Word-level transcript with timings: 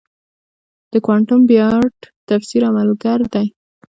د 0.91 0.93
کوانټم 1.05 1.41
بیارد 1.49 1.97
تفسیر 2.29 2.61
عملگر 2.69 3.19
دی. 3.33 3.47